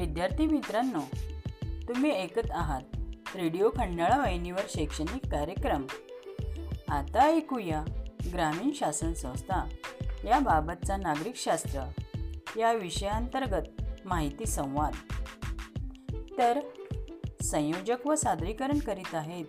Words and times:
विद्यार्थी 0.00 0.46
मित्रांनो 0.46 1.00
तुम्ही 1.88 2.10
ऐकत 2.10 2.50
आहात 2.50 2.80
रेडिओ 3.36 3.70
खंडाळा 3.70 4.18
वाहिनीवर 4.18 4.60
शैक्षणिक 4.68 5.26
कार्यक्रम. 5.30 5.86
आता 6.88 7.20
ऐकूया 7.20 7.84
ग्रामीण 8.32 8.70
शासन 8.74 9.12
संस्था 9.12 9.68
याबाबतचा 10.24 10.96
नागरिकशास्त्र 10.96 11.80
या 12.58 12.72
विषयांतर्गत 12.72 13.82
माहिती 14.04 14.46
संवाद. 14.46 14.92
तर 16.38 16.60
संयोजक 17.42 18.06
व 18.06 18.14
सादरीकरण 18.14 18.78
करीत 18.78 19.14
आहेत 19.14 19.44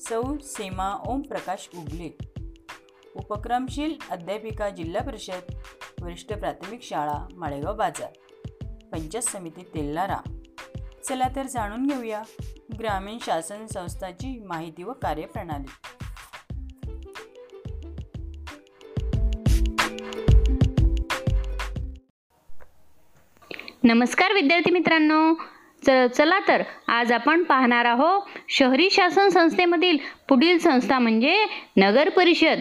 सौ 0.00 0.22
सीमा 0.42 1.02
ओमप्रकाश 1.06 1.68
उगले 1.74 2.16
उपक्रमशील 3.16 3.94
अध्यापिका 4.10 4.70
जिल्हा 4.70 5.02
परिषद 5.02 5.54
वरिष्ठ 6.02 6.32
प्राथमिक 6.32 6.82
शाळा 6.82 7.28
माळेगाव 7.34 7.76
बाजार. 7.76 8.08
पंचायत 8.92 9.22
समिती 9.22 9.62
तेल्लारा 9.74 10.18
चला 11.04 11.28
तर 11.36 11.46
जाणून 11.46 11.86
घेऊया 11.86 12.22
ग्रामीण 12.78 13.18
शासन 13.22 13.66
संस्थाची 13.66 14.38
माहिती 14.46 14.82
व 14.82 14.92
कार्यप्रणाली. 14.92 15.70
नमस्कार 23.84 24.32
विद्यार्थी 24.32 24.70
मित्रांनो. 24.70 25.34
च 25.86 25.90
चला 26.14 26.38
तर 26.48 26.62
आज 26.88 27.12
आपण 27.12 27.42
पाहणार 27.44 27.84
आहोत 27.84 28.22
शहरी 28.48 28.88
शासन 28.90 29.28
संस्थेमधील 29.28 29.96
पुढील 30.28 30.58
संस्था 30.58 30.98
म्हणजे 30.98 31.34
नगर 31.76 32.08
परिषद. 32.08 32.60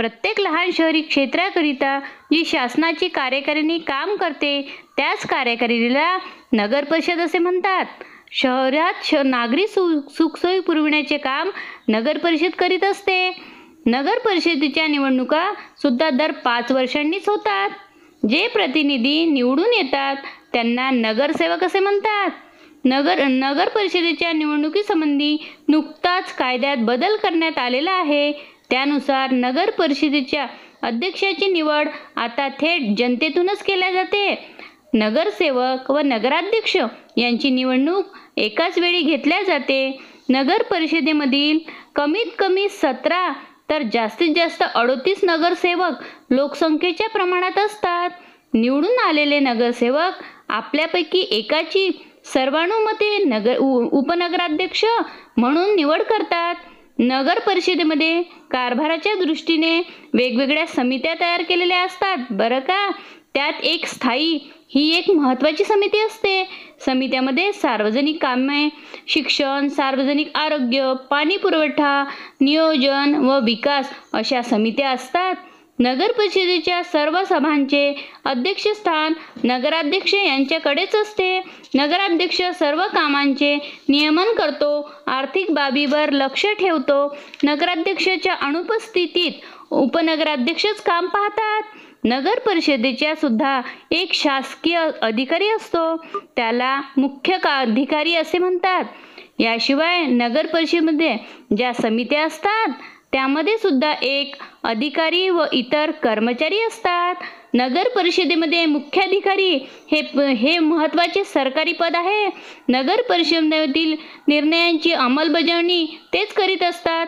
प्रत्येक 0.00 0.40
लहान 0.40 0.70
शहरी 0.70 1.00
क्षेत्राकरिता 1.00 1.98
जी 2.32 2.44
शासनाची 2.44 3.08
कार्यकारिणी 3.08 3.78
काम 3.78 4.16
करते 4.16 4.74
त्याच 4.96 5.26
कार्यकारिणीला 5.26 6.18
नगर 6.52 6.84
परिषद 6.84 7.20
असे 7.20 7.38
म्हणतात. 7.38 7.84
शहरात 8.32 9.04
श 9.04 9.14
नागरी 9.14 9.66
सु 9.66 10.00
सुखसोयी 10.10 10.60
पुरविण्याचे 10.60 11.16
काम 11.16 11.50
नगर 11.88 12.18
परिषद 12.18 12.50
करीत 12.58 12.84
असते. 12.84 13.30
नगर 13.86 14.18
परिषदेच्या 14.18 14.86
निवडणुका 14.86 15.52
सुद्धा 15.82 16.10
दर 16.10 16.30
पाच 16.30 16.72
वर्षांनीच 16.72 17.28
होतात. 17.28 17.70
जे 18.28 18.46
प्रतिनिधी 18.48 19.24
निवडून 19.24 19.72
येतात 19.74 20.16
त्यांना 20.52 20.90
नगरसेवक 20.90 21.64
असे 21.64 21.78
म्हणतात. 21.78 22.30
नगर 22.84 23.24
नगर 23.28 23.68
परिषदेच्या 23.68 24.32
निवडणुकीसंबंधी 24.32 25.36
नुकताच 25.68 26.34
कायद्यात 26.36 26.76
बदल 26.76 27.16
करण्यात 27.16 27.58
आलेला 27.58 27.92
आहे. 27.92 28.32
त्यानुसार 28.70 29.30
नगर 29.32 29.70
परिषदेच्या 29.70 30.46
अध्यक्षाची 30.82 31.46
निवड 31.52 31.88
आता 32.16 32.48
थेट 32.60 32.82
जनतेतूनच 32.98 33.62
केल्या 33.62 33.90
जाते. 33.90 34.34
नगरसेवक 34.94 35.90
व 35.90 35.98
नगराध्यक्ष 36.04 36.76
यांची 37.16 37.50
निवडणूक 37.50 38.16
एकाच 38.36 38.78
वेळी 38.78 39.00
घेतल्या 39.00 39.42
जाते. 39.42 39.98
नगर 40.28 40.62
परिषदेमधील 40.62 41.58
कमीत 41.96 42.26
कमी 42.38 42.68
सतरा 42.68 43.30
तर 43.70 43.82
जास्तीत 43.92 44.34
जास्त 44.36 44.62
अडोतीस 44.74 45.20
नगरसेवक 45.24 46.02
लोकसंख्येच्या 46.30 47.08
प्रमाणात 47.08 47.58
असतात. 47.58 48.10
निवडून 48.54 48.98
आलेले 48.98 49.38
नगरसेवक 49.38 50.22
आपल्यापैकी 50.48 51.20
एकाची 51.30 51.90
सर्वानुमते 52.32 53.16
नगर 53.24 53.58
उ 53.58 53.88
उपनगराध्यक्ष 53.98 54.84
म्हणून 55.36 55.74
निवड 55.76 56.02
करतात. 56.02 56.54
नगर 57.02 57.38
परिषदेमध्ये 57.38 58.22
कारभाराच्या 58.22 59.14
दृष्टीने 59.14 59.78
वेगवेगळ्या 60.14 60.66
समित्या 60.66 61.14
तयार 61.20 61.42
केलेल्या 61.42 61.82
असतात. 61.82 62.18
बरं 62.30 62.58
का? 62.58 62.90
त्यात 63.34 63.52
एक 63.62 63.86
स्थायी 63.86 64.50
ही 64.74 64.98
एक 64.98 65.10
महत्त्वाची 65.10 65.64
समिती 65.64 66.00
असते. 66.00 66.48
समित्यामध्ये 66.86 67.52
सार्वजनिक 67.52 68.22
कामे 68.22 68.68
शिक्षण 69.08 69.68
सार्वजनिक 69.68 70.36
आरोग्य 70.36 70.92
पाणी 71.10 71.36
पुरवठा 71.36 72.04
नियोजन 72.40 73.14
व 73.14 73.40
विकास 73.44 73.90
अशा 74.12 74.42
समित्या 74.42 74.90
असतात. 74.90 75.34
नगर 75.80 76.12
परिषदेच्या 76.12 76.82
सर्व 76.84 77.16
सभांचे 77.24 77.92
अध्यक्षस्थान 78.24 79.12
नगराध्यक्ष 79.44 80.14
यांच्याकडेच 80.14 80.94
असते. 80.96 81.40
नगराध्यक्ष 81.74 82.42
सर्व 82.58 82.82
कामांचे 82.86 83.54
नियमन 83.88 84.32
करतो 84.38 84.90
आर्थिक 85.06 85.50
बाबीवर 85.50 86.10
लक्ष 86.10 86.46
ठेवतो. 86.58 87.16
नगराध्यक्षाच्या 87.44 88.34
अनुपस्थितीत 88.40 89.72
उपनगराध्यक्षच 89.72 90.82
काम 90.82 91.06
पाहतात. 91.06 91.62
नगर 92.04 92.38
परिषदेच्या 92.38 93.14
सुद्धा 93.16 93.60
एक 93.90 94.12
शासकीय 94.12 94.78
अधिकारी 95.02 95.48
असतो. 95.48 95.96
त्याला 96.36 96.80
मुख्य 96.96 97.38
का 97.38 97.58
अधिकारी 97.58 98.14
असे 98.14 98.38
म्हणतात. 98.38 98.84
याशिवाय 99.38 100.00
नगर 100.02 100.46
परिषदेमध्ये 100.46 101.16
ज्या 101.56 101.72
समित्या 101.72 102.24
असतात 102.24 102.68
त्यामध्ये 103.12 103.58
सुद्धा 103.58 103.92
एक 104.02 104.34
अधिकारी 104.62 105.28
व 105.28 105.44
इतर 105.52 105.90
कर्मचारी 105.90 106.60
असतात. 106.60 107.14
नगर 107.54 107.88
परिषदेमध्ये 107.96 108.66
मुख्याधिकारी 108.66 109.54
हे 109.92 110.00
हे 110.34 110.58
महत्त्वाचे 110.58 111.24
सरकारी 111.24 111.72
पद 111.72 111.96
आहे. 111.96 112.26
नगर 112.68 113.02
परिषदेतील 113.02 113.96
निर्णयांची 114.28 114.92
अंमलबजावणी 114.92 115.86
तेच 116.12 116.32
करीत 116.32 116.62
असतात. 116.62 117.06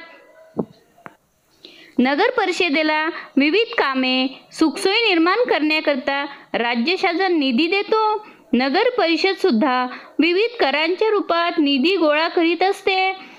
नगर 1.99 2.31
परिषदेला 2.31 3.07
विविध 3.37 3.75
कामे 3.79 4.27
सुखसोयी 4.53 5.09
निर्माण 5.09 5.39
करण्याकरता 5.51 6.25
राज्य 6.53 6.97
शासन 6.97 7.39
निधी 7.39 7.67
देतो. 7.67 8.27
नगर 8.53 8.91
परिषद 8.99 9.37
सुद्धा 9.43 9.87
विविध 10.19 10.57
करांच्या 10.61 11.11
रूपात 11.11 11.53
निधी 11.59 11.97
गोळा 11.97 12.29
करीत 12.29 12.62
असते. 12.62 13.31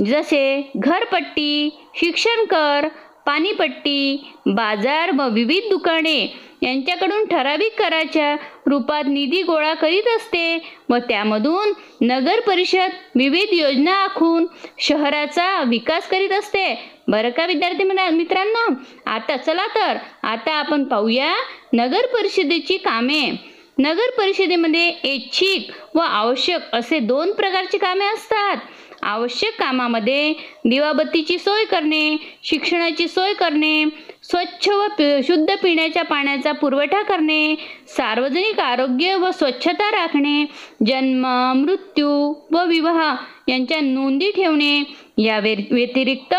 जसे 0.00 0.70
घरपट्टी 0.76 1.70
शिक्षण 1.94 2.44
कर 2.44 2.88
पाणीपट्टी 3.26 4.32
बाजार 4.46 5.10
व 5.18 5.28
विविध 5.28 5.70
दुकाने 5.70 6.40
यांच्याकडून 6.62 7.24
ठराविक 7.24 7.78
कराच्या 7.78 8.34
रूपात 8.66 9.04
निधी 9.06 9.42
गोळा 9.42 9.74
करीत 9.74 10.08
असते 10.16 10.62
व 10.88 10.96
त्यामधून 10.96 11.72
नगर 12.00 12.40
परिषद 12.40 12.90
विविध 13.14 13.52
योजना 13.52 13.94
आखून 13.94 14.46
शहराचा 14.78 15.62
विकास 15.62 16.08
करीत 16.08 16.30
असते. 16.30 16.90
बरं 17.08 17.30
का 17.30 17.46
विद्यार्थी 17.46 17.84
मित्रांनो? 17.84 18.74
आता 19.06 19.36
चला 19.36 19.66
तर 19.66 19.96
आता 20.22 20.52
आपण 20.52 20.84
पाहूया 20.84 21.34
नगर 21.72 22.06
परिषदेची 22.06 22.76
कामे. 22.76 23.54
नगर 23.78 24.10
परिषदेमध्ये 24.18 24.88
ऐच्छिक 24.88 25.70
व 25.94 25.98
आवश्यक 25.98 26.60
असे 26.72 26.98
दोन 26.98 27.32
प्रकारची 27.32 27.78
कामे 27.78 28.04
असतात. 28.04 28.56
आवश्यक 29.04 29.58
कामामध्ये 29.58 30.32
दिवाबत्तीची 30.64 31.38
सोय 31.38 31.64
करणे 31.64 32.16
शिक्षणाची 32.42 33.08
सोय 33.08 33.32
करणे 33.32 33.84
स्वच्छ 34.22 34.68
व 34.68 34.86
शुद्ध 35.22 35.54
पिण्याच्या 35.62 36.04
पाण्याचा 36.04 36.52
पुरवठा 36.52 37.02
करणे 37.02 37.54
सार्वजनिक 37.88 38.60
आरोग्य 38.60 39.14
व 39.14 39.30
स्वच्छता 39.30 39.90
राखणे 39.90 40.44
जन्म 40.86 41.26
मृत्यू 41.56 42.12
व 42.52 42.64
विवाह 42.64 43.00
यांच्या 43.48 43.80
नोंदी 43.80 44.30
ठेवणे 44.30 44.82
या 45.18 45.38
व्यतिरिक्त 45.38 46.34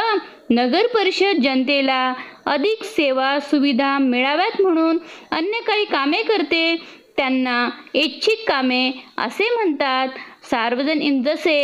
नगर 0.49 0.87
परिषद 0.87 1.41
जनतेला 1.41 2.13
अधिक 2.45 2.83
सेवा 2.85 3.37
सुविधा 3.39 3.97
मिळाव्यात 3.97 4.61
म्हणून 4.61 4.97
अन्य 5.31 5.59
काही 5.67 5.85
कामे 5.85 6.21
करते 6.23 6.75
त्यांना 7.17 7.57
ऐच्छिक 7.95 8.47
कामे 8.47 8.91
असे 9.17 9.49
म्हणतात. 9.55 10.07
सार्वजनिक 10.49 11.21
जसे 11.25 11.57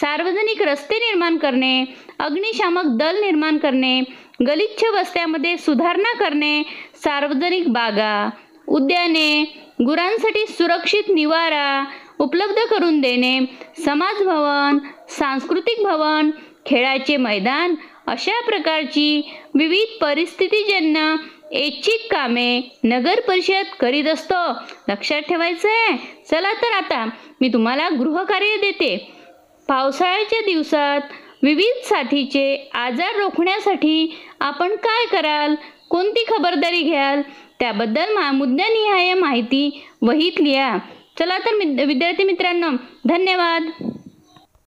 सार्वजनिक 0.00 0.62
रस्ते 0.62 0.98
निर्माण 0.98 1.36
करणे 1.36 1.84
अग्निशामक 2.18 2.86
दल 2.98 3.20
निर्माण 3.20 3.58
करणे 3.58 4.00
गलिच्छ 4.46 4.84
वस्त्यामध्ये 4.94 5.56
सुधारणा 5.56 6.12
करणे 6.18 6.62
सार्वजनिक 7.04 7.68
बागा 7.68 8.28
उद्याने 8.68 9.42
गुरांसाठी 9.86 10.46
सुरक्षित 10.46 11.10
निवारा 11.14 11.84
उपलब्ध 12.18 12.58
करून 12.70 13.00
देणे 13.00 13.38
समाज 13.84 14.22
भवन 14.22 14.78
सांस्कृतिक 15.08 15.82
भवन 15.82 16.30
खेळाचे 16.66 17.16
मैदान 17.16 17.74
अशा 18.06 18.40
प्रकारची 18.46 19.20
विविध 19.54 19.96
परिस्थितीजन्य 20.00 21.14
ऐच्छिक 21.54 22.06
कामे 22.10 22.60
नगर 22.84 23.20
परिषद 23.20 23.74
करीत 23.80 24.04
असतो. 24.04 24.52
लक्षात 24.88 25.20
ठेवायचं 25.20 25.68
आहे 25.68 25.96
चला 26.30 26.52
तर 26.52 26.72
आता 26.72 27.10
मी 27.40 27.48
तुम्हाला 27.48 27.88
गृहकार्य 27.88 28.56
देते. 28.56 28.96
पावसाळ्याच्या 29.68 30.40
दिवसात 30.40 31.00
विविध 31.42 31.84
साथीचे 31.84 32.70
आजार 32.74 33.16
रोखण्यासाठी 33.16 34.16
आपण 34.40 34.76
काय 34.76 35.06
कराल? 35.06 35.54
कोणती 35.90 36.24
खबरदारी 36.28 36.82
घ्याल? 36.82 37.22
त्याबद्दल 37.60 38.12
मा 38.14 38.30
मुद्द्यानिहाय 38.32 39.14
माहिती 39.14 39.84
वहीत 40.02 40.40
लिहा. 40.40 40.78
चला 41.18 41.38
तर 41.38 41.54
विद्यार्थी 41.84 42.24
मित्रांनो 42.24 42.70
धन्यवाद. 43.08 43.62